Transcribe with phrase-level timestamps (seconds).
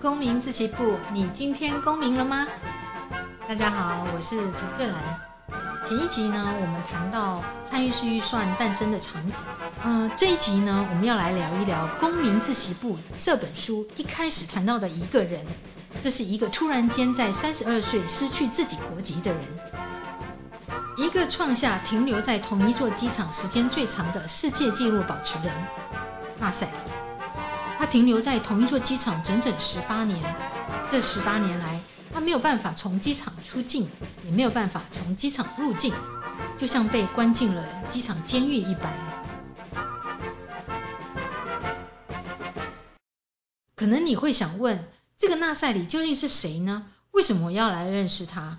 [0.00, 2.46] 公民自习部，你今天公民了吗？
[3.48, 4.94] 大家好，我是陈翠兰。
[5.88, 9.40] 前一集呢，我们谈到参与式预算诞生的场景。
[9.84, 15.44] 嗯、这一集呢，我们要来聊一聊《公民自习部》这本书一开始谈到的一个人，
[16.02, 19.40] 这是一个突然间在三十二岁失去自己国籍的人，
[20.98, 25.54] 一个创下停留在同一座机场时间最长的世界纪录保持人——
[26.38, 26.95] 纳赛里。
[27.78, 30.18] 他停留在同一座机场整整十八年，
[30.90, 31.78] 这十八年来，
[32.12, 33.86] 他没有办法从机场出境，
[34.24, 35.92] 也没有办法从机场入境，
[36.58, 38.92] 就像被关进了机场监狱一般。
[43.74, 46.86] 可能你会想问，这个纳赛里究竟是谁呢？
[47.10, 48.58] 为什么我要来认识他？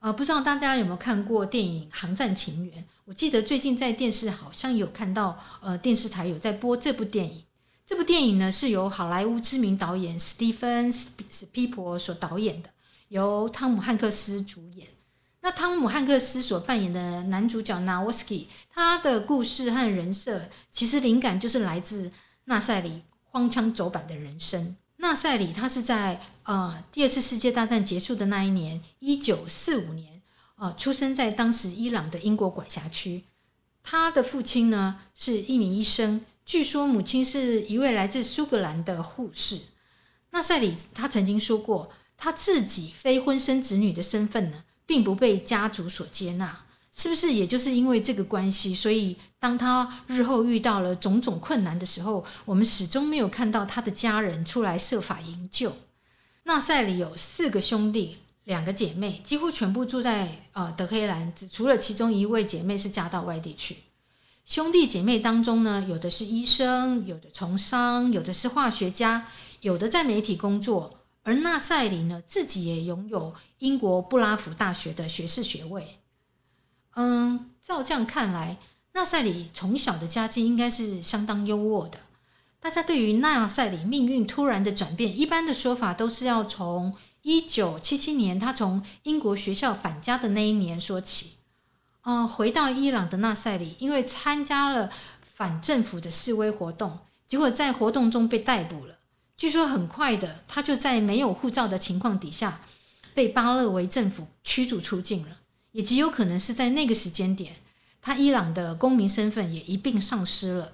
[0.00, 2.82] 呃，不知道大家有没有看过电影《航站情缘》？
[3.04, 7.45] 我记得最近在电视好像有看到，呃，电视台有在播这部电影。
[7.86, 10.90] 这部电影呢，是由好莱坞知名导演史蒂芬·
[11.30, 12.68] 史皮伯所导演的，
[13.10, 14.88] 由汤姆·汉克斯主演。
[15.40, 22.10] 那汤姆·汉克斯所扮演的男主角纳沃斯基，他的故事和人设其实灵感就是来自
[22.46, 24.76] 纳赛里荒腔走板的人生。
[24.96, 30.20] 纳赛里他是在呃第二次世界大战结束的那一年，一九四五年，
[30.56, 33.22] 呃出生在当时伊朗的英国管辖区。
[33.84, 36.24] 他的父亲呢是一名医生。
[36.46, 39.58] 据说母亲是一位来自苏格兰的护士。
[40.30, 46.62] 纳赛里他曾经说过，他自己非婚生子女的身份呢，并不被家族所接纳。
[46.92, 55.76] 是不是也就是因为这个关系，所以当他日后遇到了种种困难的时候，我们始终没有看到他的家人出来设法营救？
[56.44, 63.78] 纳赛里有四个兄弟，两个姐妹，几乎全部住在呃德黑兰，只除了其中一位姐妹是嫁到外地去。
[64.46, 69.26] 兄弟姐妹当中呢，有的是医生，有的从商，有的是化学家，
[69.60, 71.00] 有的在媒体工作。
[71.24, 75.98] 而纳赛里呢，自己也拥有英国布拉福大学的学士学位。
[76.94, 78.58] 嗯，照这样看来，
[78.92, 81.98] 纳赛里从小的家境应该是相当优渥的。
[82.60, 91.35] 大家对于纳赛里命运突然的转变，一般的说法都是要从一九七七年他从英国学校返家的那一年说起。
[92.08, 94.88] 嗯，回到伊朗的纳赛里，因为参加了
[95.20, 98.98] 反政府的示威活动，结果在活动中被逮捕了。
[99.36, 102.60] 据说很快的，他就在没有护照的情况底下，
[103.12, 105.38] 被巴勒维政府驱逐出境了。
[105.72, 107.56] 也极有可能是在那个时间点，
[108.00, 110.72] 他伊朗的公民身份也一并丧失了。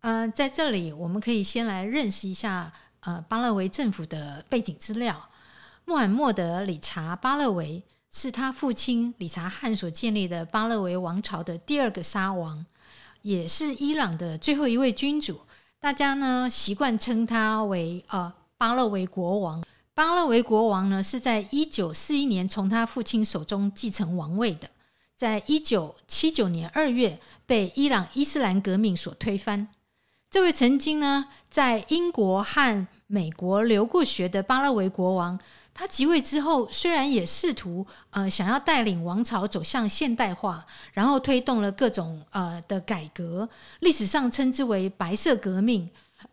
[0.00, 2.72] 呃，在这里我们可以先来认识一下
[3.02, 5.28] 呃巴勒维政府的背景资料。
[5.84, 7.84] 穆罕默德·理查·巴勒维。
[8.14, 12.64] 是他父亲理查汗所建立的巴勒维王朝的第二个沙王，
[13.22, 15.40] 也是伊朗的最后一位君主。
[15.80, 19.64] 大家呢习惯称他为呃巴勒维国王。
[19.94, 24.68] 巴勒维国王呢是在一九四一年从他父亲手中继承王位的，
[25.16, 29.68] 在一九七九年二月被伊朗伊斯兰革命所推翻。
[30.30, 35.40] 这位曾经呢在英国和美国留过学的巴勒维国王。
[35.74, 43.48] 他即位之后，虽然也试图呃想要带领王朝走向现代化，然后推动了各种呃的改革，
[43.80, 45.88] 历史上称之为白色革命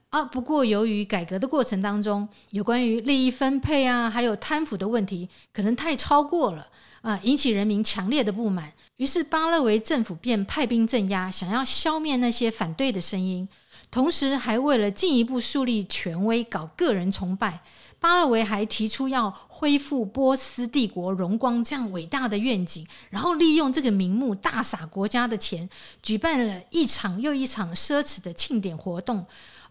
[0.09, 0.23] 啊。
[0.23, 6.67] 不过由于改革的过程当中，有关于利益分配啊，还有贪腐的问题，可能太超过了
[7.01, 8.73] 啊，引起人民强烈的不满。
[8.97, 13.47] 于是巴勒维政府便派兵镇压，想要消灭那些反对的声音，
[13.91, 17.61] 同时还为了进一步树立权威，搞个人崇拜。
[17.99, 25.69] 巴勒维还提出要恢复波斯帝国荣光这样伟大的愿景，然后利用这个名目大撒国家的钱，
[26.01, 29.25] 举办了一场又一场奢侈的庆典活动。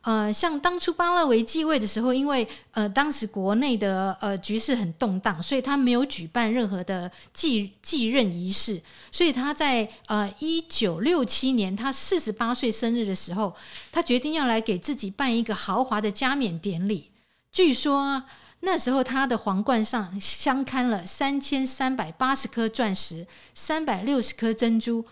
[0.08, 8.80] 呃，像当初巴勒维继位的时候，因为呃当时国内的呃局势很动荡，所以他没有举办任何的继继任仪式。
[9.12, 13.54] 所以他在呃一九六七年他四十八岁生日的时候，
[13.92, 17.10] 他决定要来给自己办一个豪华的加冕典礼。
[17.52, 18.22] 据说
[18.60, 25.04] 那时候他的皇冠上镶嵌了三千三百八十颗钻石，三百六十颗珍珠，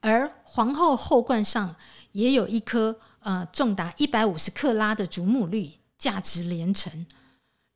[0.00, 1.74] 而皇后后冠上
[2.12, 7.04] 也有一颗呃重达一百五十克拉的祖母绿，价值连城。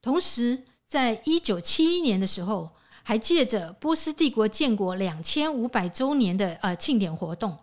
[0.01, 2.71] 同时，在一九七一年的时候，
[3.03, 7.59] 还借着波斯帝国建国两千五百周年的呃庆典活动。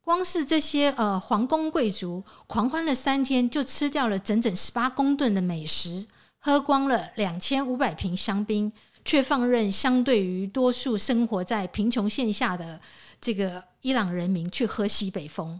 [0.00, 6.06] 光是这些呃皇宫贵族狂欢了三天，就吃掉了整整十八公吨的美食，
[6.40, 8.70] 喝光了两千五百瓶香槟，
[9.04, 12.78] 却放任相对于多数生活在贫穷线下的
[13.20, 15.58] 这个伊朗人民去喝西北风。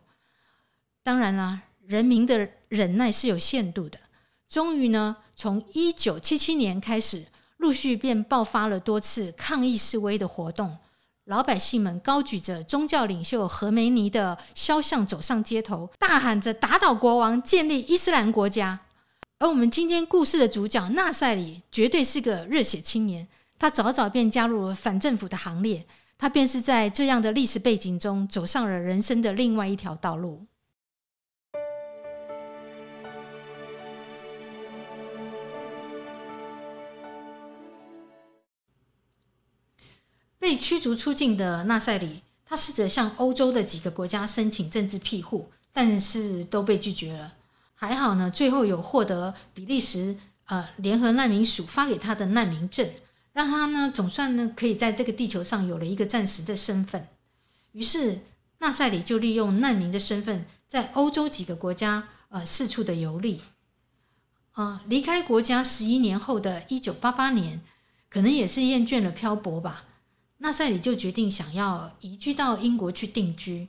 [1.04, 3.98] 当然啦，人民的忍耐是有限度的。
[4.48, 7.26] 终于呢，从一九七七年开始，
[7.58, 10.78] 陆续便爆发了多次抗议示威的活动。
[11.26, 18.80] 老百姓们高举着宗教领袖何梅尼的肖像走上街头，大喊着“打倒国王，建立伊斯兰国家”。
[19.38, 23.28] 而我们今天故事的主角纳赛里绝对是个热血青年，
[23.58, 25.84] 他早早便加入了反政府的行列。
[26.16, 30.46] 他便是在这样的历史背景中，走上了人生的另外一条道路。
[40.44, 47.32] 被驱逐出境的纳赛里，他试着向欧洲的几个国家申请政治庇护，但是都被拒绝了。
[47.74, 52.86] 还好呢，最后有获得比利时呃联合难民署发给他的难民证，
[53.32, 57.08] 让他呢总算呢可以在这个地球上有了一个暂时的身份。
[57.72, 58.20] 于是
[58.58, 63.40] 纳赛里就利用难民的身份，在欧洲几个国家呃四处的游历。
[64.52, 67.62] 啊、离开国家十一年后的一九八八年，
[68.10, 69.84] 可能也是厌倦了漂泊吧。
[70.44, 73.68] 纳赛里就决定想要移居到英国去定居，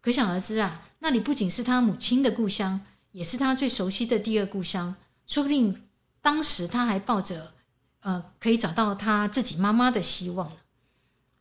[0.00, 2.80] 可想而知啊，那里不仅是他母亲的故乡，
[3.12, 4.96] 也是他最熟悉的第二故乡。
[5.28, 5.84] 说不定
[6.20, 7.52] 当时他还抱着
[8.00, 10.50] 呃可以找到他自己妈妈的希望。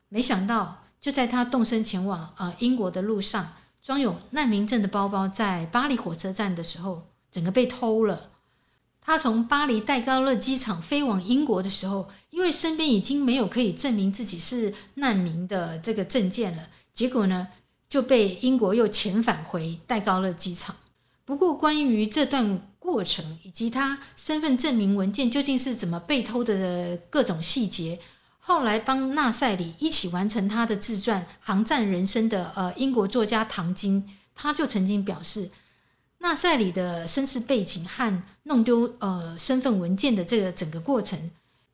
[0.07, 8.29] 没想到，就在他动身前往呃英国的路上，装有难民证的包包在巴黎火车站的时候，整个被偷了。
[9.09, 17.47] 他从巴黎戴高乐机场飞往英国的时候，因为身边已经没有可以证明自己是难民的这个证件了，结果呢
[17.89, 20.75] 就被英国又遣返回戴高乐机场。
[21.25, 27.97] 不过，关于这段过程以及他身份证明文件究竟是怎么被偷的各种细节，
[28.37, 35.49] 后来帮纳赛里一起完成他的自传《航站人生》的呃英国作家唐金，他就曾经表示。
[36.19, 41.31] 纳赛里的身世背景和弄丢呃身份文件的这个整个过程，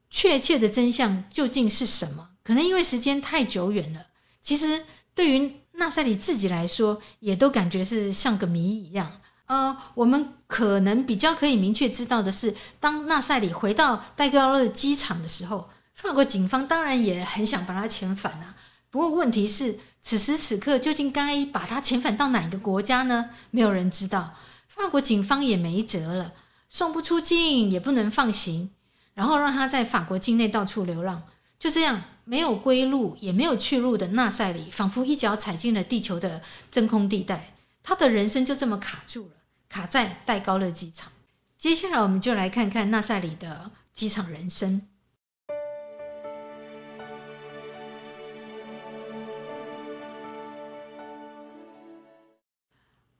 [0.10, 2.30] 确切的真相究竟是什么？
[2.44, 4.08] 可能因为时间太久远了，
[4.42, 9.20] 其实对于纳赛里自己来说，也都感觉是像个谜一样。
[9.48, 18.56] 呃，我们可能比较可以明确知道的是，当纳赛里回到戴高乐机场的时候，法国警方当然也很想把他遣返啊。
[18.90, 23.32] 不过问题是，此时此刻究竟该把他遣返到哪个国家呢？
[23.50, 24.36] 没有人知道。
[24.68, 26.36] 法国警方也没辙了，
[26.70, 28.70] 送不出境也不能放行，
[29.16, 31.24] 然后让他在法国境内到处流浪。
[31.58, 37.56] 就这样，没有归路也没有去路的纳赛里，仿佛一脚踩进了地球的真空地带。
[37.82, 39.32] 他的人生就这么卡住了，
[39.68, 41.12] 卡在戴高乐机场。
[41.58, 44.84] 接下来，我们就来看看纳赛里的机场人生。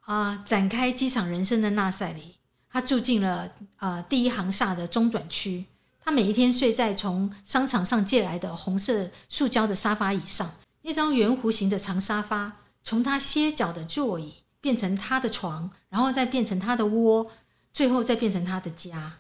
[0.06, 2.36] 啊、展开机场人生的纳赛里，
[2.70, 5.66] 他住进了呃第一航厦的中转区。
[6.00, 10.54] 他每一天睡在从商场上借来的红色塑胶的沙发椅上，
[10.84, 17.32] 一张圆弧形的长沙发，从他歇脚的座椅变成他的床，然后再变成他的窝，
[17.74, 19.14] 最后再变成他的家。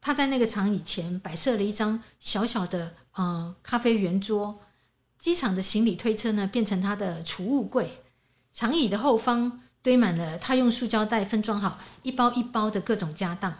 [0.00, 4.60] 他在那个长椅前摆设了一张小小的呃咖啡圆桌。
[5.18, 8.02] 机场的行李推车呢，变成他的储物柜。
[8.52, 9.62] 长椅的后方。
[9.84, 13.54] 堆满了他用塑胶袋分装好一包一包的各种家当。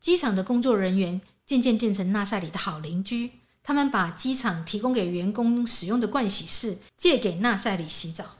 [0.00, 3.32] 机场的工作人员渐渐变成纳赛里的好邻居，
[3.64, 8.36] 他们把机场提供给员工使用的盥洗室借给纳赛里洗澡。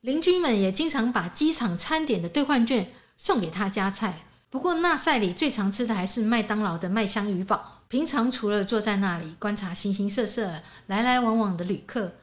[0.00, 4.26] 邻居们也经常把机场餐点的兑换券送给他加菜。
[4.50, 7.84] 不过，纳赛里最常吃的还是麦当劳的麦香鱼堡。
[7.86, 12.16] 平常除了坐在那里观察形形色色来来往往的旅客，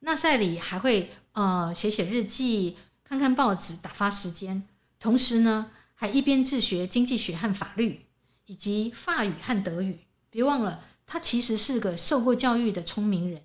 [0.00, 2.76] 纳赛里还会呃写写日记。
[3.04, 4.66] 看看报纸打发时间，
[4.98, 8.06] 同时呢，还一边自学经济学和法律，
[8.46, 10.00] 以及法语和德语。
[10.30, 13.40] 别忘了，他其实是个受过教育的聪明人。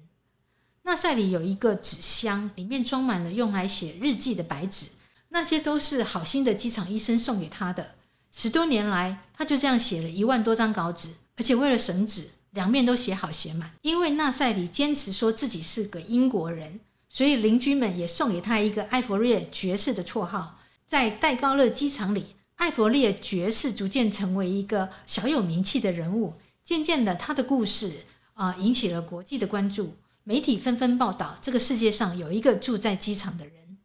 [0.84, 4.88] 纳赛里有一个纸箱，里面装满了用来写日记的白纸，
[5.28, 7.96] 那些都是好心的机场医生送给他的。
[8.32, 13.72] 十多年来，他就这样写了一万多张稿纸，而且为了省纸，两面都写好写满。
[13.82, 16.80] 因为纳赛里坚持说自己是个英国人。
[17.10, 20.60] 所以邻居们也送给他一个艾弗列爵士的绰号。
[20.86, 26.36] 在戴高乐机场里，艾弗列爵士逐渐成为一个小有名气的人物。
[26.64, 33.78] 渐渐的，他的故事啊、引起了国际的关注，媒体纷纷报道这个世界上有一个住在机场的人。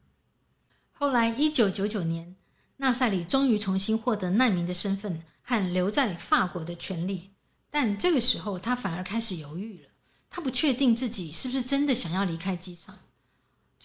[0.92, 2.36] 后来，一九九九年，
[2.76, 7.30] 纳赛里终于重新获得难民的身份和留在法国的权利，
[7.70, 9.88] 但这个时候他反而开始犹豫了。
[10.30, 12.96] 他不确定自己是不是真的想要离开机场。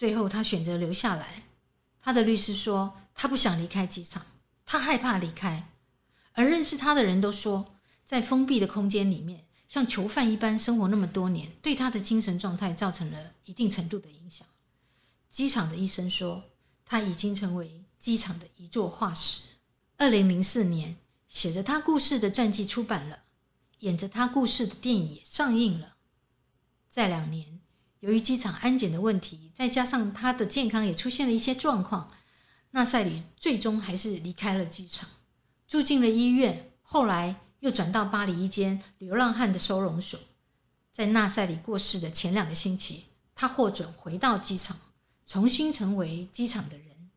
[0.00, 1.42] 最后，他选择留下来。
[1.98, 4.24] 他的律师说，他不想离开机场，
[4.64, 5.68] 他害怕离开。
[6.32, 7.74] 而认识他的人都说，
[8.06, 14.48] 在封闭的空间里面，像囚犯一般生活那么多年，对他的精神状态造成了一定程度的影响。
[15.28, 16.44] 机场的医生说，
[16.86, 19.42] 他已经成为机场的一座化石。
[19.98, 20.96] 二零零四年，
[21.28, 23.18] 写着他故事的传记出版了，
[23.80, 25.96] 演着他故事的电影也上映了。
[26.88, 27.59] 在两年，
[28.00, 32.10] 由于机场安检的问题，再加上他的健康也出现了一些状况，
[32.70, 35.08] 纳赛里最终还是离开了机场。
[35.68, 40.18] 住进了医院，后来又转到巴黎一间流浪汉的收容所。
[40.92, 43.04] 在纳赛里过世的前两个星期，
[43.34, 44.76] 他获准回到机场，
[45.26, 47.10] 重新成为机场的人，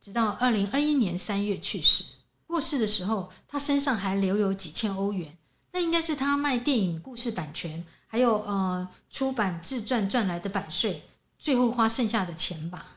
[0.00, 2.04] 直到二零二一年三月去世。
[2.46, 5.36] 过世的时候，他身上还留有几千欧元，
[5.72, 11.02] 那应该是他卖电影故事版权，还有呃出版自传赚来的版税，
[11.38, 12.92] 最后花剩下的钱吧。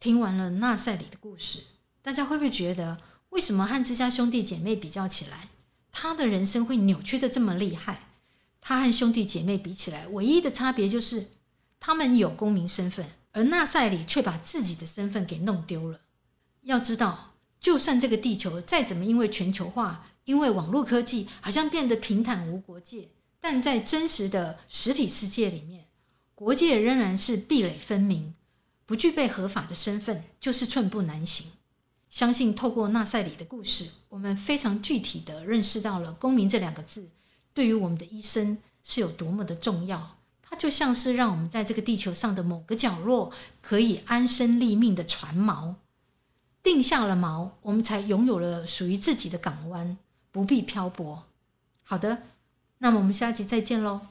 [0.00, 1.64] 听完了纳赛里的故事，
[2.02, 2.98] 大家会不会觉得，
[3.30, 5.48] 为什么和这家兄弟姐妹比较起来，
[5.90, 8.02] 他的人生会扭曲的这么厉害？
[8.60, 11.26] 他和兄弟姐妹比起来，唯一的差别就是
[11.80, 16.00] 他们有公民身份，而纳赛里却把自己的身份给弄丢了。
[16.68, 23.08] 要知道，就算这个地球再怎么因为全球化、因为网络科技，好像变得平坦无国界，
[23.40, 25.86] 但在真实的实体世界里面，
[26.34, 28.34] 国界仍然是壁垒分明。
[28.84, 31.46] 不具备合法的身份，就是寸步难行。
[32.10, 37.08] 相信透过纳赛里的故事，我们非常具体地认识到了“公民”这两个字
[37.54, 40.18] 对于我们的一生是有多么的重要。
[40.42, 43.30] 它就像是让我们在这个地球上的某个角落
[43.62, 45.74] 可以安身立命的船锚，
[46.70, 49.96] 定下了锚，我们才拥有了属于自己的港湾，
[50.30, 51.24] 不必漂泊。
[51.82, 52.24] 好的，
[52.76, 54.02] 那么我们下集再见喽。